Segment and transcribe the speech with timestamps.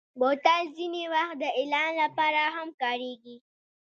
[0.19, 3.35] بوتل ځینې وخت د اعلان لپاره هم کارېږي.